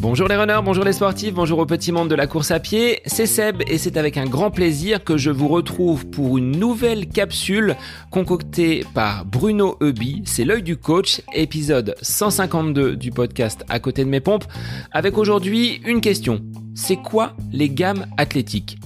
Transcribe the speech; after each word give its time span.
Bonjour 0.00 0.28
les 0.28 0.36
runners, 0.36 0.60
bonjour 0.64 0.84
les 0.84 0.92
sportifs, 0.92 1.34
bonjour 1.34 1.58
au 1.60 1.66
petit 1.66 1.92
monde 1.92 2.08
de 2.08 2.14
la 2.14 2.26
course 2.26 2.50
à 2.50 2.58
pied, 2.58 3.00
c'est 3.06 3.26
Seb 3.26 3.62
et 3.68 3.78
c'est 3.78 3.96
avec 3.96 4.16
un 4.16 4.24
grand 4.24 4.50
plaisir 4.50 5.04
que 5.04 5.16
je 5.16 5.30
vous 5.30 5.46
retrouve 5.46 6.06
pour 6.06 6.36
une 6.36 6.50
nouvelle 6.50 7.06
capsule 7.06 7.76
concoctée 8.10 8.84
par 8.92 9.24
Bruno 9.24 9.76
Eubi, 9.80 10.22
c'est 10.24 10.44
l'œil 10.44 10.62
du 10.62 10.76
coach, 10.76 11.20
épisode 11.34 11.94
152 12.02 12.96
du 12.96 13.10
podcast 13.12 13.64
à 13.68 13.78
côté 13.78 14.04
de 14.04 14.10
mes 14.10 14.20
pompes, 14.20 14.46
avec 14.90 15.16
aujourd'hui 15.16 15.80
une 15.84 16.00
question, 16.00 16.40
c'est 16.74 16.96
quoi 16.96 17.36
les 17.52 17.68
gammes 17.68 18.06
athlétiques? 18.16 18.78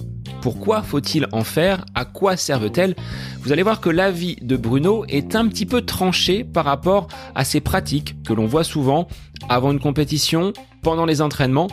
Pourquoi 0.45 0.83
faut-il 0.83 1.25
en 1.31 1.43
faire? 1.43 1.85
À 1.95 2.05
quoi 2.05 2.37
servent-elles? 2.37 2.95
Vous 3.39 3.51
allez 3.51 3.63
voir 3.63 3.81
que 3.81 3.89
l'avis 3.89 4.35
de 4.43 4.55
Bruno 4.55 5.03
est 5.09 5.35
un 5.35 5.47
petit 5.47 5.65
peu 5.65 5.81
tranché 5.81 6.43
par 6.43 6.65
rapport 6.65 7.07
à 7.33 7.43
ces 7.43 7.61
pratiques 7.61 8.21
que 8.23 8.31
l'on 8.31 8.45
voit 8.45 8.63
souvent 8.63 9.07
avant 9.49 9.71
une 9.71 9.79
compétition, 9.79 10.53
pendant 10.83 11.07
les 11.07 11.23
entraînements. 11.23 11.65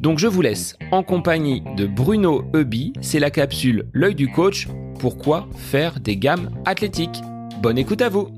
Donc 0.00 0.18
je 0.18 0.26
vous 0.26 0.42
laisse 0.42 0.76
en 0.92 1.02
compagnie 1.02 1.62
de 1.78 1.86
Bruno 1.86 2.44
Eubi, 2.54 2.92
c'est 3.00 3.18
la 3.18 3.30
capsule 3.30 3.88
L'œil 3.94 4.14
du 4.14 4.30
coach, 4.30 4.68
pourquoi 4.98 5.48
faire 5.56 5.98
des 5.98 6.18
gammes 6.18 6.50
athlétiques? 6.66 7.22
Bonne 7.62 7.78
écoute 7.78 8.02
à 8.02 8.10
vous. 8.10 8.28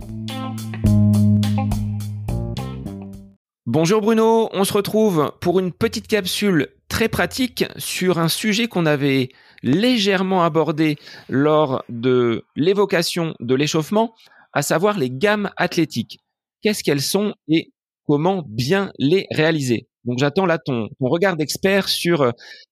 Bonjour 3.67 4.01
Bruno, 4.01 4.51
on 4.53 4.63
se 4.63 4.73
retrouve 4.73 5.33
pour 5.41 5.59
une 5.59 5.73
petite 5.73 6.07
capsule 6.07 6.69
très 6.89 7.09
pratique 7.09 7.65
sur 7.77 8.19
un 8.19 8.29
sujet 8.29 8.69
qu'on 8.69 8.85
avait 8.85 9.31
légèrement 9.63 10.43
abordé 10.43 10.97
lors 11.29 11.85
de 11.89 12.45
l'évocation 12.57 13.35
de 13.41 13.55
l'échauffement, 13.55 14.15
à 14.53 14.63
savoir 14.63 14.99
les 14.99 15.11
gammes 15.11 15.51
athlétiques. 15.57 16.21
Qu'est-ce 16.63 16.83
qu'elles 16.83 17.03
sont 17.03 17.35
et 17.49 17.73
comment 18.07 18.45
bien 18.47 18.93
les 18.99 19.27
réaliser? 19.31 19.89
Donc 20.05 20.19
j'attends 20.19 20.47
là 20.47 20.59
ton, 20.59 20.89
regard 21.01 21.37
d'expert 21.37 21.89
sur 21.89 22.23
euh, 22.23 22.31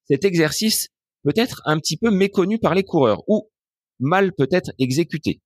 cet 0.08 0.24
exercice 0.24 0.88
peut-être 1.24 1.60
un 1.66 1.78
petit 1.78 1.96
peu 1.96 2.10
méconnu 2.10 2.58
par 2.58 2.74
les 2.74 2.84
coureurs 2.84 3.22
ou 3.28 3.50
mal 4.00 4.32
peut-être 4.32 4.70
exécuté. 4.78 5.40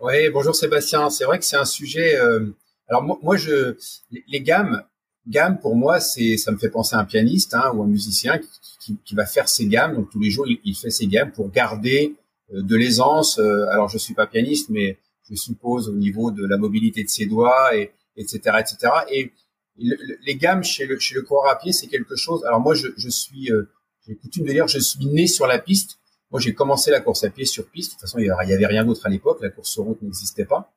Oui, 0.00 0.28
bonjour 0.30 0.54
Sébastien. 0.54 1.10
C'est 1.10 1.24
vrai 1.24 1.38
que 1.38 1.44
c'est 1.44 1.56
un 1.56 1.64
sujet. 1.64 2.16
Euh, 2.16 2.46
alors 2.88 3.02
moi, 3.02 3.36
je 3.36 3.76
les 4.10 4.40
gammes, 4.40 4.82
gamme 5.26 5.58
pour 5.58 5.76
moi, 5.76 6.00
c'est 6.00 6.36
ça 6.36 6.52
me 6.52 6.58
fait 6.58 6.68
penser 6.68 6.96
à 6.96 6.98
un 6.98 7.04
pianiste 7.04 7.54
hein, 7.54 7.72
ou 7.74 7.82
un 7.82 7.86
musicien 7.86 8.40
qui, 8.80 8.96
qui, 9.04 9.14
va 9.14 9.26
faire 9.26 9.48
ses 9.48 9.66
gammes. 9.66 9.94
Donc 9.94 10.10
tous 10.10 10.20
les 10.20 10.30
jours, 10.30 10.46
il, 10.46 10.74
fait 10.74 10.90
ses 10.90 11.06
gammes 11.06 11.32
pour 11.32 11.50
garder 11.50 12.14
euh, 12.52 12.62
de 12.62 12.76
l'aisance. 12.76 13.38
Euh, 13.38 13.66
alors 13.70 13.88
je 13.88 13.98
suis 13.98 14.14
pas 14.14 14.26
pianiste, 14.26 14.68
mais 14.70 14.98
je 15.28 15.34
suppose 15.34 15.88
au 15.88 15.94
niveau 15.94 16.30
de 16.30 16.46
la 16.46 16.58
mobilité 16.58 17.02
de 17.02 17.08
ses 17.08 17.26
doigts 17.26 17.74
et 17.76 17.92
etc 18.16 18.58
etc. 18.60 18.92
Et 19.10 19.32
les 19.76 20.36
gammes 20.36 20.62
chez 20.62 20.86
le 20.86 20.98
chez 20.98 21.14
le 21.14 21.22
coureur 21.22 21.50
à 21.50 21.58
pied, 21.58 21.72
c'est 21.72 21.88
quelque 21.88 22.16
chose. 22.16 22.44
Alors 22.44 22.60
moi, 22.60 22.74
je, 22.74 22.88
je 22.96 23.08
suis, 23.08 23.50
euh, 23.50 23.70
j'ai 24.06 24.14
coutume 24.14 24.44
de 24.44 24.52
dire, 24.52 24.68
je 24.68 24.78
suis 24.78 25.06
né 25.06 25.26
sur 25.26 25.46
la 25.46 25.58
piste. 25.58 25.98
Moi, 26.30 26.40
j'ai 26.40 26.54
commencé 26.54 26.90
la 26.90 27.00
course 27.00 27.24
à 27.24 27.30
pied 27.30 27.44
sur 27.44 27.66
piste. 27.68 27.90
De 27.90 27.94
toute 27.94 28.00
façon, 28.02 28.18
il 28.18 28.26
y 28.26 28.30
avait 28.30 28.66
rien 28.66 28.84
d'autre 28.84 29.06
à 29.06 29.08
l'époque. 29.08 29.38
La 29.40 29.50
course 29.50 29.70
sur 29.70 29.84
route 29.84 30.02
n'existait 30.02 30.44
pas. 30.44 30.72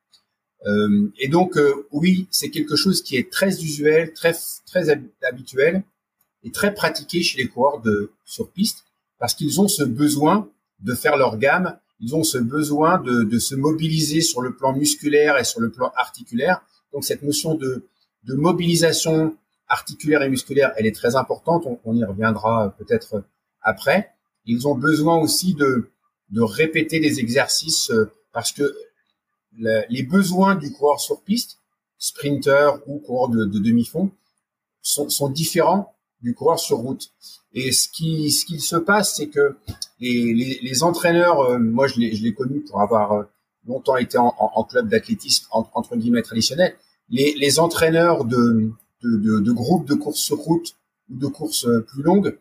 Euh, 0.67 1.11
et 1.17 1.27
donc, 1.29 1.57
euh, 1.57 1.87
oui, 1.91 2.27
c'est 2.29 2.49
quelque 2.49 2.75
chose 2.75 3.01
qui 3.01 3.15
est 3.15 3.31
très 3.31 3.63
usuel, 3.63 4.13
très 4.13 4.35
très 4.65 4.89
habituel 5.23 5.83
et 6.43 6.51
très 6.51 6.73
pratiqué 6.73 7.21
chez 7.21 7.37
les 7.37 7.47
coureurs 7.47 7.81
de 7.81 8.11
sur 8.25 8.51
piste 8.51 8.83
parce 9.19 9.33
qu'ils 9.33 9.61
ont 9.61 9.67
ce 9.67 9.83
besoin 9.83 10.49
de 10.79 10.93
faire 10.93 11.17
leur 11.17 11.37
gamme, 11.37 11.77
ils 11.99 12.15
ont 12.15 12.23
ce 12.23 12.37
besoin 12.37 12.99
de, 12.99 13.23
de, 13.23 13.39
se 13.39 13.55
mobiliser 13.55 14.21
sur 14.21 14.41
le 14.41 14.55
plan 14.55 14.73
musculaire 14.73 15.37
et 15.37 15.43
sur 15.43 15.59
le 15.59 15.71
plan 15.71 15.91
articulaire. 15.95 16.61
Donc 16.93 17.03
cette 17.03 17.23
notion 17.23 17.55
de, 17.55 17.87
de 18.23 18.35
mobilisation 18.35 19.35
articulaire 19.67 20.21
et 20.21 20.29
musculaire, 20.29 20.73
elle 20.77 20.85
est 20.85 20.95
très 20.95 21.15
importante. 21.15 21.63
On, 21.65 21.79
on 21.85 21.95
y 21.95 22.03
reviendra 22.03 22.75
peut-être 22.77 23.23
après. 23.61 24.11
Ils 24.45 24.67
ont 24.67 24.75
besoin 24.75 25.17
aussi 25.17 25.55
de, 25.55 25.89
de 26.29 26.41
répéter 26.41 26.99
des 26.99 27.19
exercices 27.19 27.89
euh, 27.91 28.11
parce 28.33 28.51
que 28.51 28.75
les 29.57 30.03
besoins 30.03 30.55
du 30.55 30.71
coureur 30.71 30.99
sur 30.99 31.21
piste, 31.21 31.57
sprinter 31.97 32.79
ou 32.87 32.99
coureur 32.99 33.29
de, 33.29 33.45
demi-fond, 33.45 34.11
sont, 34.81 35.09
sont, 35.09 35.29
différents 35.29 35.93
du 36.21 36.33
coureur 36.33 36.59
sur 36.59 36.77
route. 36.77 37.11
Et 37.53 37.71
ce 37.71 37.89
qui, 37.89 38.31
ce 38.31 38.45
qui 38.45 38.59
se 38.59 38.75
passe, 38.75 39.15
c'est 39.15 39.27
que 39.27 39.57
les, 39.99 40.33
les, 40.33 40.59
les 40.61 40.83
entraîneurs, 40.83 41.41
euh, 41.41 41.59
moi 41.59 41.87
je 41.87 41.99
l'ai 41.99 42.33
connu 42.33 42.61
pour 42.61 42.81
avoir 42.81 43.11
euh, 43.13 43.23
longtemps 43.67 43.97
été 43.97 44.17
en, 44.17 44.33
en, 44.37 44.63
club 44.63 44.87
d'athlétisme 44.87 45.47
entre 45.51 45.95
guillemets 45.95 46.21
traditionnel, 46.21 46.75
les, 47.09 47.33
les 47.33 47.59
entraîneurs 47.59 48.25
de, 48.25 48.71
de, 49.01 49.17
de, 49.17 49.39
de 49.39 49.51
groupes 49.51 49.87
de 49.87 49.95
course 49.95 50.19
sur 50.19 50.37
route 50.37 50.75
ou 51.09 51.17
de 51.17 51.27
courses 51.27 51.65
euh, 51.65 51.81
plus 51.81 52.03
longues 52.03 52.37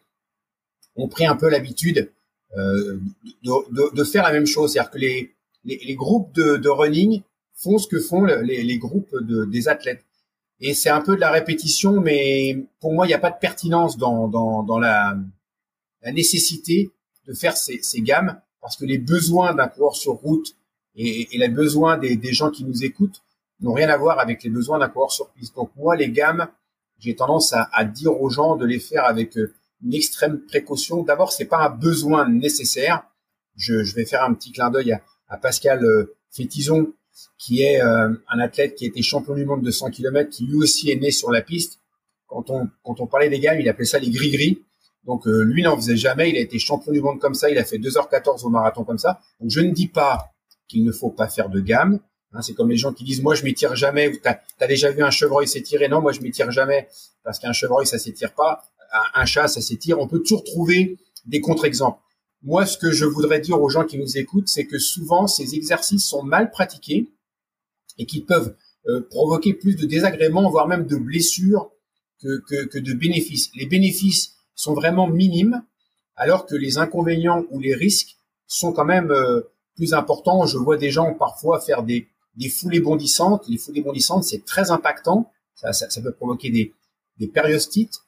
ont 0.97 1.09
pris 1.09 1.27
un 1.27 1.37
peu 1.37 1.49
l'habitude 1.49 2.11
euh, 2.57 2.99
de, 3.45 3.95
de, 3.95 4.05
faire 4.05 4.23
la 4.23 4.33
même 4.33 4.47
chose. 4.47 4.73
C'est-à-dire 4.73 4.91
que 4.91 4.99
les, 4.99 5.36
les, 5.67 5.95
groupes 5.95 6.33
de, 6.35 6.69
running 6.69 7.23
font 7.55 7.79
ce 7.79 7.89
que 7.89 8.01
font 8.01 8.25
les, 8.25 8.79
groupes 8.79 9.15
de, 9.21 9.45
des 9.45 9.69
athlètes. 9.69 10.05
Et 10.61 10.73
c'est 10.73 10.89
un 10.89 11.03
peu 11.03 11.17
de 11.17 11.21
la 11.21 11.31
répétition, 11.31 12.01
mais 12.01 12.57
pour 12.81 12.93
moi, 12.93 13.07
il 13.07 13.09
n'y 13.09 13.15
a 13.15 13.19
pas 13.19 13.31
de 13.31 13.39
pertinence 13.39 13.99
dans, 13.99 14.29
dans, 14.29 14.79
la, 14.79 15.17
la, 16.03 16.13
nécessité 16.13 16.91
de 17.27 17.35
faire 17.35 17.57
ces, 17.57 17.81
ces, 17.83 18.01
gammes, 18.01 18.41
parce 18.61 18.77
que 18.77 18.87
les 18.87 18.99
besoins 18.99 19.55
d'un 19.55 19.69
coureur 19.69 19.97
sur 19.97 20.15
route 20.15 20.57
et, 20.95 21.35
et 21.35 21.39
les 21.39 21.49
besoins 21.49 21.99
des, 21.99 22.17
des, 22.17 22.33
gens 22.33 22.51
qui 22.51 22.65
nous 22.65 22.85
écoutent 22.85 23.23
n'ont 23.61 23.75
rien 23.75 23.91
à 23.91 23.97
voir 23.99 24.19
avec 24.19 24.43
les 24.45 24.51
besoins 24.51 24.79
d'un 24.79 24.89
coureur 24.89 25.13
sur 25.13 25.29
piste. 25.31 25.55
Donc 25.57 25.71
moi, 25.77 25.95
les 25.95 26.11
gammes, 26.11 26.49
j'ai 26.99 27.15
tendance 27.15 27.53
à, 27.53 27.69
à, 27.73 27.85
dire 27.85 28.19
aux 28.19 28.31
gens 28.31 28.57
de 28.57 28.65
les 28.65 28.79
faire 28.79 29.05
avec 29.05 29.37
euh, 29.37 29.53
une 29.85 29.93
extrême 29.93 30.41
précaution. 30.41 31.03
D'abord, 31.03 31.33
c'est 31.33 31.45
pas 31.45 31.67
un 31.67 31.71
besoin 31.71 32.29
nécessaire. 32.29 33.05
Je, 33.57 33.85
je 33.85 33.95
vais 33.95 34.07
faire 34.07 34.25
un 34.25 34.33
petit 34.33 34.53
clin 34.53 34.71
d'œil 34.71 34.93
à, 34.93 35.03
à 35.29 35.37
Pascal 35.37 35.85
euh, 35.85 36.17
Fétizon, 36.31 36.93
qui 37.39 37.63
est 37.63 37.81
euh, 37.81 38.13
un 38.29 38.39
athlète 38.41 38.75
qui 38.75 38.87
était 38.87 39.03
champion 39.03 39.35
du 39.35 39.45
monde 39.45 39.63
de 39.63 39.71
100 39.71 39.91
km, 39.91 40.31
qui 40.31 40.47
lui 40.47 40.57
aussi 40.57 40.91
est 40.91 40.97
né 40.97 41.11
sur 41.11 41.31
la 41.31 41.43
piste. 41.43 41.81
Quand 42.27 42.51
on, 42.51 42.69
quand 42.83 43.01
on 43.01 43.07
parlait 43.07 43.29
des 43.29 43.41
gammes, 43.41 43.61
il 43.61 43.69
appelait 43.69 43.85
ça 43.85 43.99
les 43.99 44.11
gris-gris. 44.11 44.63
Donc 45.05 45.27
euh, 45.27 45.43
lui 45.45 45.63
n'en 45.63 45.77
faisait 45.77 45.97
jamais, 45.97 46.31
il 46.31 46.37
a 46.37 46.41
été 46.41 46.59
champion 46.59 46.93
du 46.93 47.01
monde 47.01 47.21
comme 47.21 47.35
ça, 47.35 47.49
il 47.49 47.59
a 47.59 47.65
fait 47.65 47.79
2h14 47.79 48.45
au 48.45 48.51
marathon 48.51 48.85
comme 48.85 48.99
ça. 48.99 49.21
Donc 49.41 49.51
je 49.51 49.61
ne 49.61 49.71
dis 49.71 49.87
pas 49.87 50.33
qu'il 50.69 50.85
ne 50.85 50.93
faut 50.93 51.11
pas 51.11 51.29
faire 51.29 51.49
de 51.49 51.61
gamme. 51.61 52.01
Hein, 52.33 52.43
c'est 52.43 52.55
comme 52.55 52.69
les 52.69 52.77
gens 52.77 52.93
qui 52.93 53.05
disent 53.05 53.23
moi 53.23 53.37
je 53.37 53.45
m'étire 53.45 53.77
jamais. 53.77 54.11
Tu 54.11 54.29
as, 54.29 54.67
déjà 54.67 54.91
vu 54.91 55.03
un 55.05 55.11
chevreuil 55.11 55.47
s'étirer? 55.47 55.89
Non, 55.89 56.01
moi 56.01 56.11
je 56.11 56.21
m'étire 56.21 56.51
jamais 56.51 56.89
parce 57.23 57.39
qu'un 57.39 57.53
chevreuil 57.53 57.87
ça 57.87 57.99
s'étire 57.99 58.35
pas. 58.35 58.65
Un, 58.93 59.23
un 59.23 59.25
chat 59.25 59.47
ça 59.47 59.61
s'étire. 59.61 60.01
On 60.01 60.09
peut 60.09 60.19
toujours 60.19 60.43
trouver 60.43 60.99
des 61.25 61.41
contre-exemples. 61.41 62.01
Moi, 62.47 62.65
ce 62.65 62.79
que 62.79 62.93
je 62.93 63.05
voudrais 63.05 63.41
dire 63.41 63.61
aux 63.61 63.69
gens 63.69 63.85
qui 63.85 63.99
nous 63.99 64.17
écoutent, 64.17 64.49
c'est 64.49 64.67
que 64.67 64.79
souvent, 64.79 65.27
ces 65.27 65.57
exercices 65.57 66.07
sont 66.07 66.23
mal 66.23 66.53
pratiqués 66.53 67.11
et 67.99 68.07
qui 68.07 68.21
peuvent 68.21 68.57
euh, 68.87 69.01
provoquer 69.11 69.53
plus 69.53 69.75
de 69.75 69.85
désagréments, 69.85 70.49
voire 70.49 70.69
même 70.69 70.87
de 70.87 70.97
blessures 70.97 71.73
que, 72.23 72.41
que, 72.67 72.79
de 72.79 72.93
bénéfices. 72.95 73.51
Les 73.57 73.67
bénéfices 73.67 74.37
sont 74.55 74.75
vraiment 74.75 75.09
minimes, 75.09 75.65
alors 76.15 76.47
que 76.47 76.55
les 76.55 76.79
inconvénients 76.79 77.45
ou 77.51 77.59
les 77.59 77.75
risques 77.75 78.17
sont 78.47 78.73
quand 78.73 78.85
même 78.85 79.11
euh, 79.11 79.41
plus 79.75 79.93
importants. 79.93 80.47
Je 80.47 80.57
vois 80.57 80.77
des 80.77 80.93
gens 80.93 81.15
parfois 81.15 81.61
faire 81.61 81.83
des, 81.83 82.09
foulées 82.49 82.81
bondissantes. 82.81 83.45
Les 83.49 83.59
foulées 83.59 83.83
bondissantes, 83.83 84.23
c'est 84.23 84.45
très 84.45 84.71
impactant. 84.71 85.33
Ça, 85.57 85.73
peut 86.01 86.13
provoquer 86.13 86.51
des, 86.51 87.27
périostites. 87.27 87.99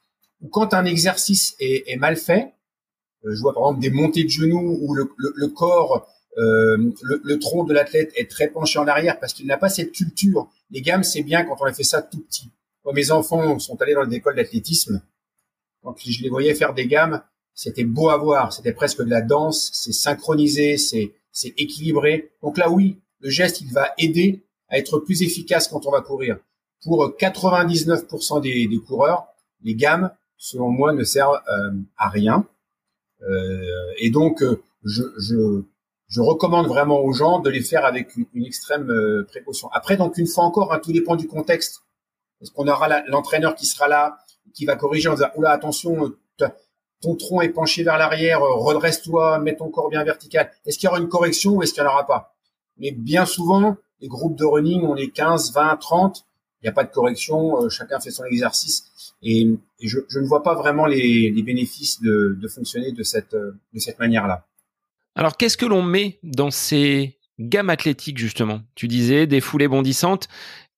Ou 0.42 0.48
quand 0.48 0.74
un 0.74 0.84
exercice 0.84 1.56
est, 1.58 1.96
mal 1.96 2.16
fait, 2.16 2.54
je 3.24 3.40
vois 3.40 3.52
par 3.52 3.64
exemple 3.64 3.80
des 3.80 3.90
montées 3.90 4.24
de 4.24 4.28
genoux 4.28 4.78
où 4.80 4.94
le, 4.94 5.10
le, 5.16 5.48
corps, 5.48 6.08
euh, 6.38 6.76
le, 7.02 7.20
le, 7.22 7.38
tronc 7.38 7.64
de 7.64 7.74
l'athlète 7.74 8.12
est 8.16 8.30
très 8.30 8.48
penché 8.48 8.78
en 8.78 8.86
arrière 8.86 9.18
parce 9.18 9.32
qu'il 9.32 9.46
n'a 9.46 9.56
pas 9.56 9.68
cette 9.68 9.92
culture. 9.92 10.48
Les 10.70 10.82
gammes, 10.82 11.02
c'est 11.02 11.22
bien 11.22 11.44
quand 11.44 11.56
on 11.60 11.64
a 11.64 11.72
fait 11.72 11.84
ça 11.84 12.02
tout 12.02 12.20
petit. 12.20 12.50
Moi, 12.84 12.94
mes 12.94 13.10
enfants 13.10 13.58
sont 13.58 13.80
allés 13.82 13.94
dans 13.94 14.04
les 14.04 14.16
écoles 14.16 14.36
d'athlétisme. 14.36 15.02
Quand 15.82 15.94
je 15.98 16.22
les 16.22 16.28
voyais 16.28 16.54
faire 16.54 16.74
des 16.74 16.86
gammes, 16.86 17.22
c'était 17.54 17.84
beau 17.84 18.08
à 18.08 18.16
voir. 18.16 18.52
C'était 18.52 18.72
presque 18.72 19.02
de 19.02 19.10
la 19.10 19.20
danse. 19.20 19.70
C'est 19.72 19.92
synchronisé, 19.92 20.76
c'est 20.76 21.12
c'est 21.38 21.54
équilibré. 21.56 22.32
Donc 22.42 22.58
là, 22.58 22.70
oui, 22.70 23.00
le 23.20 23.30
geste, 23.30 23.60
il 23.60 23.72
va 23.72 23.92
aider 23.98 24.44
à 24.68 24.78
être 24.78 24.98
plus 24.98 25.22
efficace 25.22 25.68
quand 25.68 25.86
on 25.86 25.90
va 25.90 26.00
courir. 26.00 26.38
Pour 26.82 27.04
99% 27.18 28.40
des, 28.40 28.66
des, 28.66 28.78
coureurs, 28.78 29.26
les 29.62 29.74
gammes, 29.74 30.10
selon 30.36 30.68
moi, 30.70 30.92
ne 30.92 31.04
servent 31.04 31.40
euh, 31.48 31.72
à 31.96 32.08
rien. 32.08 32.46
Euh, 33.22 33.92
et 33.98 34.10
donc, 34.10 34.42
euh, 34.42 34.62
je, 34.84 35.02
je, 35.18 35.62
je, 36.08 36.20
recommande 36.20 36.66
vraiment 36.66 37.00
aux 37.00 37.12
gens 37.12 37.40
de 37.40 37.50
les 37.50 37.62
faire 37.62 37.84
avec 37.84 38.16
une, 38.16 38.46
extrême 38.46 38.90
euh, 38.90 39.24
précaution. 39.28 39.68
Après, 39.72 39.96
donc, 39.96 40.18
une 40.18 40.26
fois 40.26 40.44
encore, 40.44 40.72
hein, 40.72 40.80
tout 40.82 40.92
dépend 40.92 41.16
du 41.16 41.26
contexte. 41.26 41.82
Est-ce 42.40 42.52
qu'on 42.52 42.68
aura 42.68 43.02
l'entraîneur 43.08 43.54
qui 43.56 43.66
sera 43.66 43.88
là, 43.88 44.18
qui 44.54 44.64
va 44.64 44.76
corriger 44.76 45.08
en 45.08 45.14
disant, 45.14 45.30
oula, 45.36 45.50
attention, 45.50 46.12
ton 47.00 47.16
tronc 47.16 47.42
est 47.42 47.48
penché 47.48 47.82
vers 47.82 47.98
l'arrière, 47.98 48.40
redresse-toi, 48.40 49.40
mets 49.40 49.56
ton 49.56 49.70
corps 49.70 49.88
bien 49.88 50.04
vertical. 50.04 50.50
Est-ce 50.64 50.78
qu'il 50.78 50.86
y 50.86 50.88
aura 50.88 51.00
une 51.00 51.08
correction 51.08 51.54
ou 51.54 51.62
est-ce 51.62 51.74
qu'il 51.74 51.82
n'y 51.82 51.88
en 51.88 51.92
aura 51.92 52.06
pas? 52.06 52.36
Mais 52.76 52.92
bien 52.92 53.26
souvent, 53.26 53.76
les 54.00 54.08
groupes 54.08 54.36
de 54.36 54.44
running, 54.44 54.82
on 54.82 54.96
est 54.96 55.08
15, 55.08 55.52
20, 55.52 55.76
30. 55.76 56.24
Il 56.60 56.64
n'y 56.64 56.68
a 56.68 56.72
pas 56.72 56.84
de 56.84 56.90
correction, 56.90 57.68
chacun 57.68 58.00
fait 58.00 58.10
son 58.10 58.24
exercice 58.24 59.14
et, 59.22 59.48
je, 59.80 59.98
ne 60.18 60.26
vois 60.26 60.42
pas 60.42 60.54
vraiment 60.54 60.86
les, 60.86 61.30
bénéfices 61.42 62.00
de, 62.00 62.36
de, 62.40 62.48
fonctionner 62.48 62.92
de 62.92 63.02
cette, 63.02 63.34
de 63.34 63.78
cette 63.78 63.98
manière-là. 63.98 64.46
Alors 65.14 65.36
qu'est-ce 65.36 65.56
que 65.56 65.66
l'on 65.66 65.82
met 65.82 66.18
dans 66.22 66.50
ces 66.50 67.18
gammes 67.38 67.70
athlétiques 67.70 68.18
justement? 68.18 68.60
Tu 68.74 68.88
disais 68.88 69.26
des 69.26 69.40
foulées 69.40 69.68
bondissantes. 69.68 70.28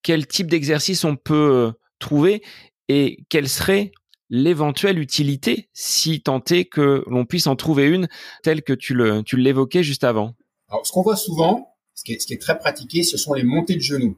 Quel 0.02 0.26
type 0.26 0.50
d'exercice 0.50 1.04
on 1.04 1.16
peut 1.16 1.72
trouver? 1.98 2.42
Et 2.88 3.24
quelle 3.28 3.48
serait 3.48 3.92
l'éventuelle 4.30 4.98
utilité 4.98 5.68
si 5.72 6.22
tant 6.22 6.42
est 6.50 6.64
que 6.64 7.04
l'on 7.06 7.24
puisse 7.26 7.46
en 7.46 7.56
trouver 7.56 7.86
une 7.86 8.08
telle 8.42 8.62
que 8.62 8.72
tu 8.72 8.96
l'évoquais 9.36 9.82
juste 9.82 10.04
avant? 10.04 10.34
Alors 10.68 10.86
ce 10.86 10.92
qu'on 10.92 11.02
voit 11.02 11.16
souvent, 11.16 11.76
ce 11.94 12.04
qui, 12.04 12.14
est, 12.14 12.20
ce 12.20 12.26
qui 12.26 12.32
est 12.32 12.40
très 12.40 12.58
pratiqué, 12.58 13.02
ce 13.02 13.18
sont 13.18 13.34
les 13.34 13.42
montées 13.42 13.74
de 13.74 13.80
genoux. 13.80 14.16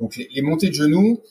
Donc 0.00 0.16
les, 0.16 0.42
montées 0.42 0.70
de 0.70 0.74
genoux, 0.74 1.22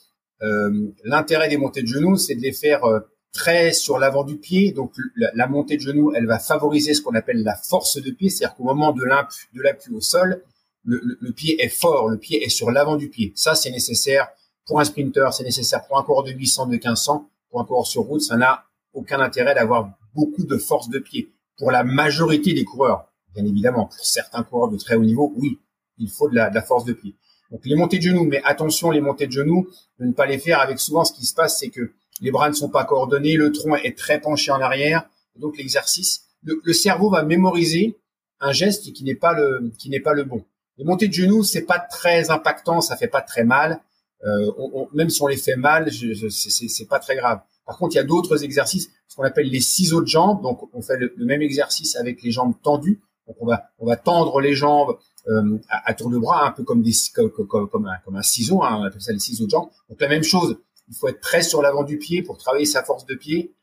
euh, 0.43 0.91
l'intérêt 1.03 1.49
des 1.49 1.57
montées 1.57 1.81
de 1.81 1.87
genoux, 1.87 2.15
c'est 2.17 2.35
de 2.35 2.41
les 2.41 2.53
faire 2.53 2.85
euh, 2.85 2.99
très 3.33 3.73
sur 3.73 3.97
l'avant 3.97 4.23
du 4.23 4.37
pied. 4.37 4.71
Donc 4.71 4.93
la, 5.15 5.47
montée 5.47 5.75
de 5.75 5.81
genoux, 5.81 6.13
elle 6.15 6.27
va 6.27 6.39
favoriser 6.39 6.93
ce 6.93 7.01
qu'on 7.01 7.15
appelle 7.15 7.43
la 7.43 7.55
force 7.55 8.01
de 8.01 8.11
pied, 8.11 8.29
c'est-à-dire 8.29 8.55
qu'au 8.55 8.63
moment 8.63 8.93
de 8.93 9.03
l'appui 9.03 9.93
au 9.93 10.01
sol, 10.01 10.43
le, 10.85 11.31
pied 11.31 11.61
est 11.61 11.69
fort, 11.69 12.07
le 12.07 12.17
pied 12.17 12.43
est 12.43 12.49
sur 12.49 12.71
l'avant 12.71 12.95
du 12.95 13.09
pied. 13.09 13.33
Ça, 13.35 13.55
c'est 13.55 13.71
nécessaire 13.71 14.29
pour 14.65 14.79
un 14.79 14.85
sprinter, 14.85 15.33
c'est 15.33 15.43
nécessaire 15.43 15.85
pour 15.87 15.97
un 15.97 16.03
coureur 16.03 16.23
de 16.23 16.31
800, 16.31 16.67
de 16.67 16.71
1500, 16.71 17.29
pour 17.49 17.59
un 17.59 17.65
coureur 17.65 17.87
sur 17.87 18.03
route, 18.03 18.21
ça 18.21 18.37
n'a 18.37 18.65
aucun 18.93 19.19
intérêt 19.19 19.55
d'avoir 19.55 19.91
beaucoup 20.13 20.45
de 20.45 20.57
force 20.57 20.89
de 20.89 20.99
pied. 20.99 21.33
Pour 21.57 21.71
la 21.71 21.83
majorité 21.83 22.53
des 22.53 22.63
coureurs, 22.63 23.11
bien 23.33 23.45
évidemment, 23.45 23.85
pour 23.85 24.05
certains 24.05 24.43
coureurs 24.43 24.69
de 24.69 24.77
très 24.77 24.95
haut 24.95 25.03
niveau, 25.03 25.33
oui, 25.35 25.59
il 25.97 26.09
faut 26.09 26.29
de 26.29 26.35
la 26.35 26.61
force 26.61 26.85
de 26.85 26.93
pied. 26.93 27.15
Donc 27.51 27.61
les 27.65 27.75
montées 27.75 27.97
de 27.97 28.03
genoux, 28.03 28.25
mais 28.25 28.41
attention, 28.43 28.91
les 28.91 29.01
montées 29.01 29.27
de 29.27 29.31
genoux, 29.31 29.67
de 29.99 30.05
ne 30.05 30.13
pas 30.13 30.25
les 30.25 30.37
faire 30.37 30.59
avec 30.59 30.79
souvent 30.79 31.03
ce 31.03 31.13
qui 31.13 31.25
se 31.25 31.33
passe, 31.33 31.59
c'est 31.59 31.69
que 31.69 31.91
les 32.21 32.31
bras 32.31 32.49
ne 32.49 32.53
sont 32.53 32.69
pas 32.69 32.85
coordonnés, 32.85 33.35
le 33.35 33.51
tronc 33.51 33.75
est 33.75 33.97
très 33.97 34.19
penché 34.19 34.51
en 34.51 34.61
arrière, 34.61 35.09
donc 35.35 35.57
l'exercice, 35.57 36.25
le, 36.43 36.73
cerveau 36.73 37.09
va 37.09 37.23
mémoriser 37.23 37.97
un 38.39 38.51
geste 38.51 38.93
qui 38.93 39.03
n'est 39.03 39.15
pas 39.15 39.33
le 39.33 39.71
qui 39.77 39.89
n'est 39.89 39.99
pas 39.99 40.13
le 40.13 40.23
bon. 40.23 40.45
Les 40.77 40.85
montées 40.85 41.07
de 41.07 41.13
genoux, 41.13 41.43
c'est 41.43 41.65
pas 41.65 41.79
très 41.79 42.29
impactant, 42.29 42.81
ça 42.81 42.95
fait 42.95 43.07
pas 43.07 43.21
très 43.21 43.43
mal, 43.43 43.81
euh, 44.25 44.51
même 44.93 45.09
si 45.09 45.21
on 45.21 45.27
les 45.27 45.37
fait 45.37 45.55
mal, 45.55 45.91
je, 45.91 46.13
je, 46.13 46.27
c'est 46.29 46.87
pas 46.87 46.99
très 46.99 47.15
grave. 47.15 47.41
Par 47.69 47.77
contre, 47.77 47.93
il 47.93 47.97
y 47.97 48.01
a 48.01 48.03
d'autres 48.03 48.43
exercices, 48.43 48.89
ce 49.07 49.15
qu'on 49.15 49.23
appelle 49.23 49.47
les 49.47 49.59
ciseaux 49.59 50.01
de 50.01 50.07
jambes. 50.07 50.41
Donc, 50.41 50.67
on 50.73 50.81
fait 50.81 50.97
le, 50.97 51.13
même 51.19 51.43
exercice 51.43 51.95
avec 51.95 52.23
les 52.23 52.31
jambes 52.31 52.55
tendues. 52.63 52.99
Donc, 53.29 53.37
on 53.39 53.45
va, 53.45 53.69
on 53.77 53.85
va 53.85 53.95
tendre 53.95 54.41
les 54.41 54.55
jambes 54.55 54.97
euh, 55.27 55.57
à, 55.69 55.93
tour 55.93 56.09
de 56.09 56.17
bras, 56.17 56.47
un 56.47 56.51
peu 56.51 56.63
comme 56.63 56.81
des 56.81 56.91
comme, 57.13 57.29
comme, 57.31 57.69
comme, 57.69 57.85
un, 57.85 57.97
comme 58.03 58.15
un 58.15 58.21
ciseau. 58.21 58.63
Hein, 58.63 58.79
on 58.81 58.83
appelle 58.83 59.01
ça 59.01 59.13
les 59.13 59.19
ciseaux 59.19 59.45
de 59.45 59.51
jambes. 59.51 59.69
Donc, 59.89 60.01
la 60.01 60.09
même 60.09 60.23
chose. 60.23 60.57
Il 60.89 60.95
faut 60.95 61.07
être 61.07 61.21
très 61.21 61.43
sur 61.43 61.61
l'avant 61.61 61.83
du 61.83 61.99
pied 61.99 62.23
pour 62.23 62.39
travailler 62.39 62.65
sa 62.65 62.83
force 62.83 63.05
de 63.05 63.13
pied. 63.13 63.53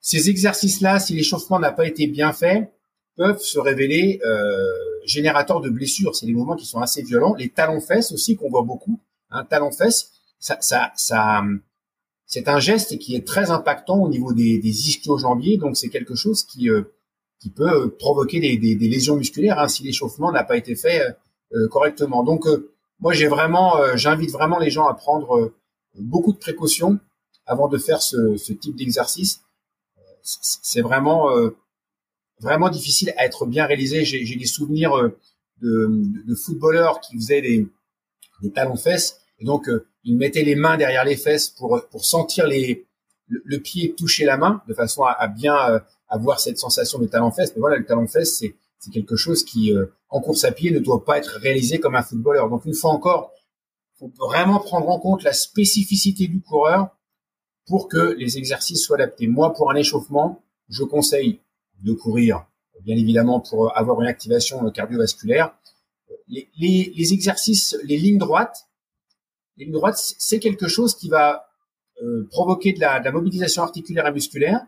Ces 0.00 0.28
exercices-là, 0.28 1.00
si 1.00 1.14
l'échauffement 1.14 1.58
n'a 1.58 1.72
pas 1.72 1.86
été 1.86 2.06
bien 2.06 2.34
fait, 2.34 2.70
peuvent 3.16 3.40
se 3.40 3.58
révéler 3.58 4.20
euh, 4.26 4.62
générateurs 5.06 5.62
de 5.62 5.70
blessures. 5.70 6.14
C'est 6.14 6.26
des 6.26 6.34
mouvements 6.34 6.56
qui 6.56 6.66
sont 6.66 6.80
assez 6.80 7.02
violents. 7.02 7.34
Les 7.34 7.48
talons-fesses 7.48 8.12
aussi 8.12 8.36
qu'on 8.36 8.50
voit 8.50 8.62
beaucoup 8.62 9.00
un 9.30 9.44
talon-fesse, 9.44 10.10
ça, 10.38 10.58
ça, 10.60 10.92
ça 10.96 11.42
c'est 12.26 12.48
un 12.48 12.60
geste 12.60 12.98
qui 12.98 13.14
est 13.16 13.26
très 13.26 13.50
impactant 13.50 14.00
au 14.00 14.08
niveau 14.08 14.32
des, 14.32 14.58
des 14.58 14.88
ischio-jambiers, 14.88 15.56
donc 15.56 15.76
c'est 15.76 15.88
quelque 15.88 16.14
chose 16.14 16.44
qui, 16.44 16.70
euh, 16.70 16.82
qui 17.40 17.50
peut 17.50 17.90
provoquer 17.98 18.38
des, 18.40 18.56
des, 18.56 18.74
des 18.74 18.88
lésions 18.88 19.16
musculaires 19.16 19.58
hein, 19.58 19.68
si 19.68 19.82
l'échauffement 19.82 20.30
n'a 20.30 20.44
pas 20.44 20.56
été 20.56 20.76
fait 20.76 21.00
euh, 21.00 21.12
euh, 21.54 21.68
correctement. 21.68 22.22
Donc 22.22 22.46
moi 23.00 23.12
j'ai 23.12 23.26
vraiment, 23.26 23.76
j'invite 23.96 24.30
vraiment 24.30 24.58
les 24.58 24.70
gens 24.70 24.86
à 24.86 24.94
prendre 24.94 25.52
beaucoup 25.98 26.32
de 26.32 26.38
précautions 26.38 26.98
avant 27.46 27.66
de 27.66 27.78
faire 27.78 28.02
ce, 28.02 28.36
ce 28.36 28.52
type 28.52 28.76
d'exercice. 28.76 29.40
C'est 30.22 30.82
vraiment 30.82 31.30
vraiment 32.38 32.68
difficile 32.68 33.12
à 33.16 33.24
être 33.24 33.46
bien 33.46 33.64
réalisé. 33.64 34.04
J'ai 34.04 34.36
des 34.36 34.46
souvenirs 34.46 34.92
de, 35.62 35.90
de, 36.26 36.34
footballeurs 36.34 37.00
qui 37.00 37.16
faisaient 37.16 37.40
des, 37.40 37.66
des 38.42 38.52
talons-fesses 38.52 39.20
et 39.40 39.44
donc, 39.44 39.68
euh, 39.68 39.86
il 40.04 40.16
mettait 40.16 40.42
les 40.42 40.54
mains 40.54 40.76
derrière 40.76 41.04
les 41.04 41.16
fesses 41.16 41.48
pour, 41.48 41.82
pour 41.90 42.04
sentir 42.04 42.46
les, 42.46 42.86
le, 43.28 43.58
pied 43.58 43.94
toucher 43.94 44.24
la 44.24 44.36
main, 44.36 44.62
de 44.68 44.74
façon 44.74 45.02
à, 45.04 45.26
bien 45.28 45.56
euh, 45.70 45.80
avoir 46.10 46.40
cette 46.40 46.58
sensation 46.58 46.98
de 46.98 47.06
talon-fesse. 47.06 47.52
Mais 47.54 47.60
voilà, 47.60 47.76
le 47.76 47.86
talon-fesse, 47.86 48.36
c'est, 48.38 48.54
c'est 48.78 48.90
quelque 48.90 49.16
chose 49.16 49.44
qui, 49.44 49.72
euh, 49.72 49.86
en 50.08 50.20
course 50.20 50.44
à 50.44 50.52
pied, 50.52 50.70
ne 50.70 50.78
doit 50.78 51.04
pas 51.04 51.18
être 51.18 51.38
réalisé 51.40 51.78
comme 51.78 51.94
un 51.94 52.02
footballeur. 52.02 52.50
Donc, 52.50 52.64
une 52.66 52.74
fois 52.74 52.90
encore, 52.90 53.32
faut 53.98 54.12
vraiment 54.18 54.58
prendre 54.58 54.88
en 54.88 54.98
compte 54.98 55.22
la 55.22 55.32
spécificité 55.32 56.26
du 56.26 56.40
coureur 56.40 56.88
pour 57.66 57.88
que 57.88 58.14
les 58.18 58.38
exercices 58.38 58.84
soient 58.84 58.96
adaptés. 58.96 59.28
Moi, 59.28 59.52
pour 59.54 59.70
un 59.70 59.76
échauffement, 59.76 60.42
je 60.68 60.82
conseille 60.84 61.40
de 61.82 61.92
courir, 61.92 62.46
bien 62.82 62.96
évidemment, 62.96 63.40
pour 63.40 63.76
avoir 63.76 64.00
une 64.00 64.08
activation 64.08 64.68
cardiovasculaire. 64.70 65.54
Les, 66.28 66.48
les, 66.58 66.92
les 66.96 67.12
exercices, 67.12 67.76
les 67.84 67.96
lignes 67.96 68.18
droites, 68.18 68.66
ligne 69.56 69.72
droite, 69.72 70.14
c'est 70.18 70.38
quelque 70.38 70.68
chose 70.68 70.94
qui 70.94 71.08
va 71.08 71.46
euh, 72.02 72.26
provoquer 72.30 72.72
de 72.72 72.80
la, 72.80 73.12
mobilisation 73.12 73.62
articulaire 73.62 74.06
et 74.06 74.12
musculaire, 74.12 74.64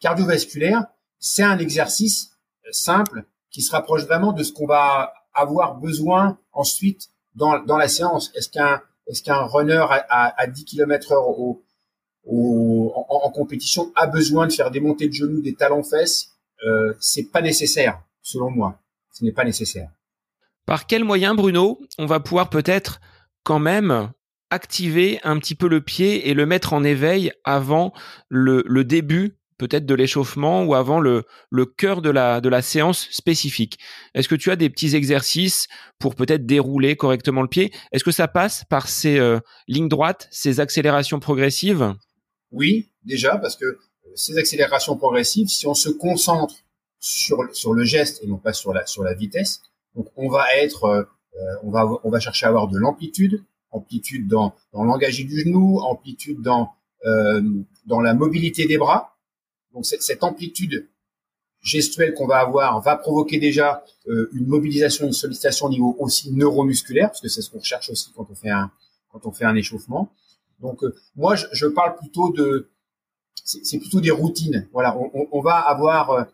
cardiovasculaire. 0.00 0.86
C'est 1.18 1.42
un 1.42 1.58
exercice 1.58 2.32
euh, 2.66 2.70
simple 2.72 3.24
qui 3.50 3.62
se 3.62 3.72
rapproche 3.72 4.04
vraiment 4.04 4.32
de 4.32 4.42
ce 4.42 4.52
qu'on 4.52 4.66
va 4.66 5.12
avoir 5.34 5.76
besoin 5.76 6.38
ensuite 6.52 7.10
dans, 7.34 7.58
dans 7.64 7.76
la 7.76 7.88
séance. 7.88 8.32
Est-ce 8.34 8.48
qu'un 8.48 8.82
est-ce 9.06 9.30
runner 9.30 9.84
à, 9.88 10.34
à, 10.40 10.46
10 10.46 10.64
km 10.64 11.12
heure 11.12 11.28
au, 11.28 11.64
au, 12.24 12.92
en, 12.94 13.30
compétition 13.30 13.92
a 13.96 14.06
besoin 14.06 14.46
de 14.46 14.52
faire 14.52 14.70
des 14.70 14.80
montées 14.80 15.08
de 15.08 15.12
genoux, 15.12 15.40
des 15.40 15.54
talons-fesses 15.54 16.36
euh, 16.64 16.94
C'est 17.00 17.30
pas 17.30 17.42
nécessaire, 17.42 18.00
selon 18.22 18.50
moi. 18.50 18.80
Ce 19.12 19.24
n'est 19.24 19.32
pas 19.32 19.44
nécessaire. 19.44 19.90
Par 20.66 20.86
quel 20.86 21.02
moyen, 21.02 21.34
Bruno, 21.34 21.80
on 21.98 22.06
va 22.06 22.20
pouvoir 22.20 22.50
peut-être 22.50 23.00
quand 23.42 23.58
même 23.58 24.12
activer 24.50 25.18
un 25.24 25.38
petit 25.38 25.54
peu 25.54 25.68
le 25.68 25.80
pied 25.80 26.28
et 26.28 26.34
le 26.34 26.46
mettre 26.46 26.72
en 26.72 26.84
éveil 26.84 27.32
avant 27.44 27.92
le, 28.28 28.62
le 28.66 28.84
début 28.84 29.39
peut-être 29.60 29.84
de 29.84 29.94
l'échauffement 29.94 30.64
ou 30.64 30.74
avant 30.74 31.00
le, 31.00 31.24
cœur 31.76 32.00
de 32.00 32.08
la, 32.08 32.62
séance 32.62 33.08
spécifique. 33.10 33.78
Est-ce 34.14 34.26
que 34.26 34.34
tu 34.34 34.50
as 34.50 34.56
des 34.56 34.70
petits 34.70 34.96
exercices 34.96 35.68
pour 35.98 36.14
peut-être 36.14 36.46
dérouler 36.46 36.96
correctement 36.96 37.42
le 37.42 37.48
pied? 37.48 37.70
Est-ce 37.92 38.02
que 38.02 38.10
ça 38.10 38.26
passe 38.26 38.64
par 38.64 38.88
ces 38.88 39.18
euh, 39.18 39.38
lignes 39.68 39.88
droites, 39.88 40.28
ces 40.30 40.60
accélérations 40.60 41.20
progressives? 41.20 41.94
Oui, 42.52 42.88
déjà, 43.04 43.36
parce 43.36 43.56
que 43.56 43.66
euh, 43.66 43.78
ces 44.14 44.38
accélérations 44.38 44.96
progressives, 44.96 45.48
si 45.48 45.66
on 45.66 45.74
se 45.74 45.90
concentre 45.90 46.54
sur, 46.98 47.42
le 47.74 47.84
geste 47.84 48.24
et 48.24 48.26
non 48.26 48.38
pas 48.38 48.54
sur 48.54 48.72
la, 48.72 49.14
vitesse, 49.14 49.60
on 49.94 50.28
va 50.30 50.46
chercher 52.20 52.46
à 52.46 52.48
avoir 52.48 52.68
de 52.68 52.78
l'amplitude, 52.78 53.44
amplitude 53.72 54.26
dans, 54.26 54.54
dans 54.72 54.84
l'engagé 54.84 55.24
du 55.24 55.38
genou, 55.40 55.80
amplitude 55.80 56.40
dans, 56.40 56.72
euh, 57.04 57.42
dans 57.86 58.00
la 58.00 58.14
mobilité 58.14 58.66
des 58.66 58.78
bras. 58.78 59.16
Donc 59.72 59.86
cette 59.86 60.22
amplitude 60.22 60.88
gestuelle 61.62 62.14
qu'on 62.14 62.26
va 62.26 62.38
avoir 62.38 62.80
va 62.80 62.96
provoquer 62.96 63.38
déjà 63.38 63.84
euh, 64.08 64.30
une 64.32 64.46
mobilisation, 64.46 65.06
une 65.06 65.12
sollicitation 65.12 65.66
au 65.66 65.70
niveau 65.70 65.96
aussi 65.98 66.32
neuromusculaire, 66.32 67.08
parce 67.08 67.20
que 67.20 67.28
c'est 67.28 67.42
ce 67.42 67.50
qu'on 67.50 67.58
recherche 67.58 67.90
aussi 67.90 68.10
quand 68.14 68.26
on 68.30 68.34
fait 68.34 68.50
un 68.50 68.70
quand 69.10 69.26
on 69.26 69.32
fait 69.32 69.44
un 69.44 69.54
échauffement. 69.54 70.12
Donc 70.60 70.82
euh, 70.84 70.94
moi 71.16 71.36
je, 71.36 71.46
je, 71.52 71.66
parle 71.66 71.96
plutôt 71.96 72.30
de 72.30 72.70
c'est 73.44 73.78
plutôt 73.78 74.00
des 74.00 74.10
routines. 74.10 74.68
Voilà, 74.72 74.96
on, 74.96 75.10
on, 75.14 75.28
on 75.32 75.40
va 75.40 75.56
avoir 75.56 76.10
euh, 76.10 76.24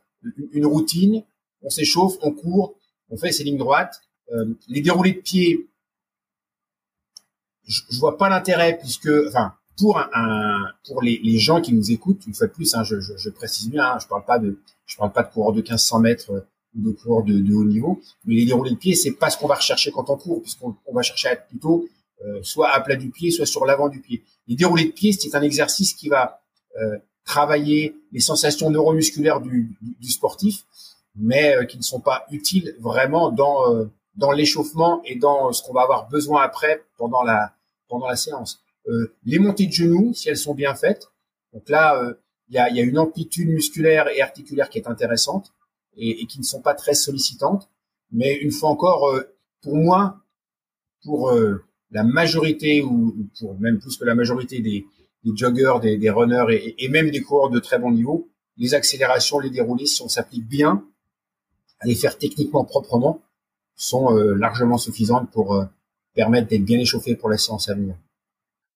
une 0.52 0.66
routine, 0.66 1.24
on 1.62 1.70
s'échauffe, 1.70 2.16
on 2.22 2.32
court, 2.32 2.76
on 3.10 3.16
fait 3.16 3.32
ses 3.32 3.44
lignes 3.44 3.58
droites. 3.58 4.00
Euh, 4.32 4.54
les 4.68 4.80
déroulés 4.80 5.12
de 5.12 5.20
pied, 5.20 5.68
je, 7.66 7.82
je 7.90 7.98
vois 7.98 8.18
pas 8.18 8.28
l'intérêt 8.28 8.78
puisque, 8.78 9.10
enfin, 9.28 9.54
pour 9.78 9.98
un, 9.98 10.64
pour 10.86 11.02
les, 11.02 11.20
les, 11.22 11.38
gens 11.38 11.60
qui 11.60 11.74
nous 11.74 11.90
écoutent, 11.90 12.26
une 12.26 12.34
fois 12.34 12.46
de 12.46 12.52
plus, 12.52 12.74
hein, 12.74 12.82
je, 12.82 13.00
je, 13.00 13.16
je, 13.16 13.30
précise 13.30 13.68
bien, 13.68 13.84
hein, 13.84 13.98
je 14.00 14.06
parle 14.06 14.24
pas 14.24 14.38
de, 14.38 14.58
je 14.86 14.96
parle 14.96 15.12
pas 15.12 15.22
de 15.22 15.32
coureurs 15.32 15.52
de 15.52 15.60
1500 15.60 16.00
mètres 16.00 16.30
euh, 16.32 16.40
ou 16.76 16.90
de 16.90 16.90
coureurs 16.96 17.24
de, 17.24 17.38
de, 17.38 17.54
haut 17.54 17.64
niveau, 17.64 18.00
mais 18.24 18.34
les 18.36 18.46
déroulés 18.46 18.70
de 18.70 18.76
pied, 18.76 18.94
c'est 18.94 19.12
pas 19.12 19.30
ce 19.30 19.38
qu'on 19.38 19.48
va 19.48 19.56
rechercher 19.56 19.90
quand 19.90 20.08
on 20.10 20.16
court, 20.16 20.40
puisqu'on 20.42 20.76
on 20.86 20.94
va 20.94 21.02
chercher 21.02 21.28
à 21.28 21.32
être 21.32 21.46
plutôt 21.48 21.86
euh, 22.24 22.40
soit 22.42 22.70
à 22.70 22.80
plat 22.80 22.96
du 22.96 23.10
pied, 23.10 23.30
soit 23.30 23.46
sur 23.46 23.66
l'avant 23.66 23.88
du 23.88 24.00
pied. 24.00 24.24
Les 24.46 24.56
déroulés 24.56 24.86
de 24.86 24.92
pied, 24.92 25.12
c'est 25.12 25.34
un 25.34 25.42
exercice 25.42 25.92
qui 25.92 26.08
va 26.08 26.40
euh, 26.80 26.96
travailler 27.26 27.96
les 28.12 28.20
sensations 28.20 28.70
neuromusculaires 28.70 29.40
du, 29.40 29.76
du, 29.82 29.96
du 30.00 30.10
sportif, 30.10 30.64
mais 31.16 31.56
euh, 31.56 31.64
qui 31.64 31.76
ne 31.76 31.82
sont 31.82 32.00
pas 32.00 32.24
utiles 32.30 32.76
vraiment 32.80 33.30
dans 33.30 33.74
euh, 33.74 33.86
dans 34.14 34.32
l'échauffement 34.32 35.02
et 35.04 35.16
dans 35.16 35.52
ce 35.52 35.62
qu'on 35.62 35.74
va 35.74 35.82
avoir 35.82 36.08
besoin 36.08 36.42
après 36.42 36.84
pendant 36.96 37.22
la 37.22 37.52
pendant 37.88 38.06
la 38.06 38.16
séance. 38.16 38.62
Euh, 38.88 39.12
les 39.24 39.38
montées 39.38 39.66
de 39.66 39.72
genoux, 39.72 40.12
si 40.14 40.28
elles 40.28 40.36
sont 40.36 40.54
bien 40.54 40.74
faites, 40.74 41.10
donc 41.52 41.68
là, 41.68 42.00
euh, 42.02 42.14
il 42.48 42.54
y, 42.54 42.58
a, 42.58 42.70
y, 42.70 42.80
a, 42.80 42.82
une 42.84 42.98
amplitude 42.98 43.48
musculaire 43.48 44.08
et 44.08 44.20
articulaire 44.20 44.68
qui 44.68 44.78
est 44.78 44.86
intéressante 44.86 45.52
et, 45.96 46.22
et 46.22 46.26
qui 46.26 46.38
ne 46.38 46.44
sont 46.44 46.62
pas 46.62 46.74
très 46.74 46.94
sollicitantes. 46.94 47.68
Mais 48.12 48.34
une 48.34 48.52
fois 48.52 48.68
encore, 48.68 49.08
euh, 49.08 49.22
pour 49.62 49.76
moi, 49.76 50.20
pour 51.02 51.32
la 51.90 52.02
majorité 52.02 52.82
ou, 52.82 53.28
pour 53.38 53.58
même 53.60 53.78
plus 53.78 53.96
que 53.96 54.04
la 54.04 54.14
majorité 54.14 54.60
des, 54.60 54.84
joggers, 55.24 55.78
des, 55.98 56.10
runners 56.10 56.74
et, 56.78 56.88
même 56.88 57.10
des 57.10 57.20
coureurs 57.20 57.50
de 57.50 57.60
très 57.60 57.78
bon 57.78 57.92
niveau, 57.92 58.28
les 58.56 58.74
accélérations, 58.74 59.38
les 59.38 59.50
déroulés, 59.50 59.86
si 59.86 60.02
on 60.02 60.08
s'applique 60.08 60.46
bien 60.46 60.84
à 61.78 61.86
les 61.86 61.94
faire 61.94 62.18
techniquement 62.18 62.64
proprement, 62.64 63.22
sont 63.76 64.10
largement 64.10 64.78
suffisantes 64.78 65.30
pour 65.30 65.64
permettre 66.14 66.48
d'être 66.48 66.64
bien 66.64 66.80
échauffé 66.80 67.14
pour 67.14 67.28
la 67.28 67.38
séance 67.38 67.68
à 67.68 67.74
venir. 67.74 67.96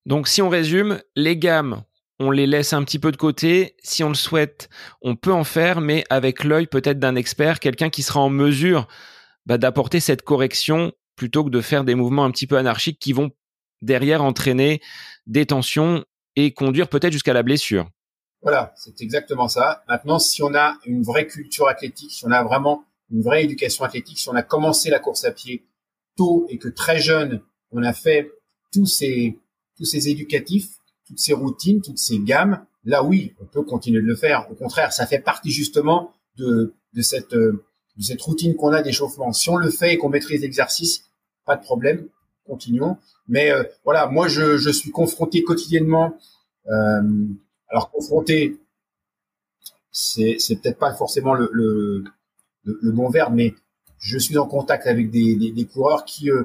Donc 0.07 0.29
si 0.29 0.43
on 0.43 0.49
résume, 0.49 1.01
les 1.17 1.37
gammes, 1.37 1.83
on 2.19 2.31
les 2.31 2.47
laisse 2.47 2.73
un 2.73 2.85
petit 2.85 2.99
peu 2.99 3.13
de 3.13 3.17
côté. 3.17 3.77
Si 3.83 4.05
on 4.05 4.09
le 4.09 4.15
souhaite, 4.15 4.69
on 5.03 5.17
peut 5.17 5.33
en 5.33 5.45
faire, 5.45 5.81
mais 5.81 6.05
avec 6.11 6.45
l'œil 6.45 6.67
peut-être 6.67 6.99
d'un 6.99 7.17
expert, 7.17 7.61
quelqu'un 7.61 7.91
qui 7.91 8.03
sera 8.03 8.21
en 8.21 8.31
mesure 8.31 8.87
bah, 9.47 9.59
d'apporter 9.59 10.01
cette 10.01 10.23
correction 10.23 10.93
plutôt 11.17 11.45
que 11.45 11.51
de 11.51 11.61
faire 11.61 11.85
des 11.85 11.95
mouvements 11.95 12.25
un 12.25 12.31
petit 12.31 12.47
peu 12.47 12.57
anarchiques 12.57 12.99
qui 12.99 13.13
vont 13.13 13.31
derrière 13.83 14.23
entraîner 14.23 14.81
des 15.27 15.47
tensions 15.47 16.05
et 16.37 16.53
conduire 16.53 16.89
peut-être 16.89 17.13
jusqu'à 17.13 17.33
la 17.33 17.43
blessure. 17.43 17.89
Voilà, 18.43 18.73
c'est 18.77 19.01
exactement 19.03 19.49
ça. 19.49 19.83
Maintenant, 19.89 20.19
si 20.19 20.43
on 20.43 20.55
a 20.55 20.79
une 20.87 21.03
vraie 21.03 21.27
culture 21.27 21.69
athlétique, 21.69 22.13
si 22.13 22.25
on 22.27 22.31
a 22.31 22.43
vraiment 22.43 22.85
une 23.11 23.23
vraie 23.23 23.45
éducation 23.45 23.85
athlétique, 23.85 24.19
si 24.19 24.29
on 24.29 24.35
a 24.35 24.43
commencé 24.43 24.89
la 24.89 24.99
course 24.99 25.25
à 25.25 25.33
pied 25.33 25.67
tôt 26.17 26.47
et 26.49 26.59
que 26.59 26.69
très 26.69 27.01
jeune, 27.01 27.43
on 27.71 27.83
a 27.83 27.93
fait 27.93 28.31
tous 28.73 28.87
ces, 28.87 29.39
tous 29.81 29.87
ces 29.87 30.11
éducatifs, 30.11 30.69
toutes 31.07 31.19
ces 31.19 31.33
routines, 31.33 31.81
toutes 31.81 31.99
ces 31.99 32.19
gammes, 32.19 32.63
là 32.85 33.03
oui, 33.03 33.33
on 33.41 33.47
peut 33.47 33.63
continuer 33.63 34.03
de 34.03 34.07
le 34.07 34.15
faire. 34.15 34.47
Au 34.51 34.55
contraire, 34.55 34.93
ça 34.93 35.07
fait 35.07 35.21
partie 35.21 35.51
justement 35.51 36.13
de, 36.37 36.75
de 36.93 37.03
cette, 37.03 37.33
de 37.33 37.63
cette 37.99 38.21
routine 38.21 38.55
qu'on 38.57 38.73
a 38.73 38.83
d'échauffement. 38.83 39.33
Si 39.33 39.49
on 39.49 39.57
le 39.57 39.71
fait 39.71 39.95
et 39.95 39.97
qu'on 39.97 40.11
maîtrise 40.11 40.43
l'exercice, 40.43 41.11
pas 41.47 41.57
de 41.57 41.63
problème, 41.63 42.07
continuons. 42.45 42.99
Mais 43.27 43.51
euh, 43.51 43.65
voilà, 43.85 44.07
moi 44.07 44.29
je, 44.29 44.59
je, 44.59 44.69
suis 44.69 44.91
confronté 44.91 45.43
quotidiennement. 45.45 46.19
Euh, 46.69 47.27
alors 47.69 47.91
confronté, 47.91 48.59
c'est 49.91 50.37
peut-être 50.61 50.79
pas 50.79 50.93
forcément 50.93 51.33
le, 51.33 51.51
le, 52.65 52.93
bon 52.93 53.09
verbe, 53.09 53.33
mais 53.35 53.55
je 53.99 54.19
suis 54.19 54.37
en 54.37 54.47
contact 54.47 54.87
avec 54.87 55.11
des, 55.11 55.37
des, 55.37 55.65
coureurs 55.65 56.05
qui 56.05 56.31
euh, 56.31 56.45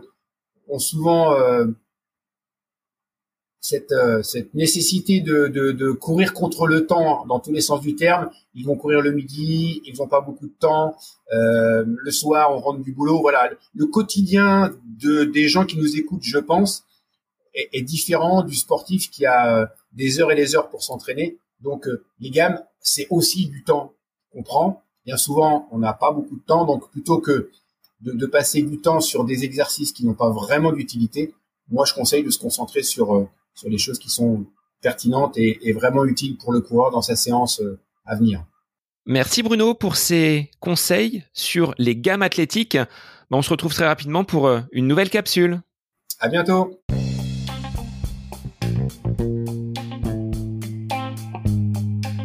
ont 0.69 0.79
souvent 0.79 1.33
euh, 1.33 1.65
cette, 3.67 3.93
euh, 3.93 4.21
cette 4.21 4.53
nécessité 4.53 5.21
de, 5.21 5.91
courir 5.93 6.33
contre 6.33 6.67
le 6.67 6.85
temps 6.85 7.25
dans 7.25 7.39
tous 7.39 7.51
les 7.51 7.61
sens 7.61 7.81
du 7.81 7.95
terme. 7.95 8.29
Ils 8.53 8.63
vont 8.63 8.75
courir 8.75 9.01
le 9.01 9.11
midi, 9.11 9.81
ils 9.85 9.97
n'ont 9.97 10.07
pas 10.07 10.21
beaucoup 10.21 10.45
de 10.45 10.53
temps. 10.59 10.95
Euh, 11.33 11.83
le 11.87 12.11
soir, 12.11 12.51
on 12.51 12.59
rentre 12.59 12.83
du 12.83 12.91
boulot. 12.91 13.21
Voilà, 13.21 13.49
le 13.73 13.85
quotidien 13.87 14.75
de 14.85 15.23
des 15.23 15.47
gens 15.47 15.65
qui 15.65 15.77
nous 15.77 15.97
écoutent, 15.97 16.23
je 16.23 16.37
pense, 16.37 16.83
est, 17.55 17.81
différent 17.81 18.43
du 18.43 18.53
sportif 18.53 19.09
qui 19.09 19.25
a 19.25 19.61
euh, 19.61 19.65
des 19.93 20.19
heures 20.19 20.31
et 20.31 20.35
des 20.35 20.55
heures 20.55 20.69
pour 20.69 20.83
s'entraîner. 20.83 21.39
Donc, 21.61 21.87
les 22.19 22.29
gammes, 22.29 22.61
c'est 22.81 23.07
aussi 23.09 23.47
du 23.47 23.63
temps 23.63 23.93
qu'on 24.31 24.43
prend. 24.43 24.83
Bien 25.05 25.17
souvent, 25.17 25.67
on 25.71 25.79
n'a 25.79 25.93
pas 25.93 26.11
beaucoup 26.11 26.35
de 26.35 26.43
temps, 26.45 26.65
donc 26.65 26.91
plutôt 26.91 27.19
que 27.19 27.49
de 28.01 28.25
passer 28.27 28.61
du 28.61 28.79
temps 28.79 28.99
sur 28.99 29.23
des 29.23 29.43
exercices 29.43 29.91
qui 29.91 30.05
n'ont 30.05 30.13
pas 30.13 30.29
vraiment 30.29 30.71
d'utilité, 30.71 31.33
moi, 31.69 31.85
je 31.85 31.95
conseille 31.95 32.23
de 32.23 32.29
se 32.29 32.37
concentrer 32.37 32.83
sur 32.83 33.27
sur 33.55 33.69
les 33.69 33.77
choses 33.77 33.99
qui 33.99 34.09
sont 34.09 34.45
pertinentes 34.81 35.37
et, 35.37 35.73
vraiment 35.73 36.05
utiles 36.05 36.37
pour 36.37 36.53
le 36.53 36.61
coureur 36.61 36.91
dans 36.91 37.01
sa 37.01 37.15
séance 37.15 37.59
euh, 37.61 37.79
à 38.05 38.15
venir. 38.15 38.45
Merci 39.07 39.43
Bruno 39.43 39.73
pour 39.73 39.95
ces 39.95 40.51
conseils 40.59 41.23
sur 41.33 41.73
les 41.77 41.95
gammes 41.95 42.21
athlétiques. 42.21 42.75
Ben, 42.75 43.37
on 43.37 43.41
se 43.41 43.49
retrouve 43.49 43.73
très 43.73 43.87
rapidement 43.87 44.23
pour 44.23 44.47
euh, 44.47 44.61
une 44.71 44.87
nouvelle 44.87 45.09
capsule. 45.09 45.61
À 46.19 46.27
bientôt. 46.27 46.79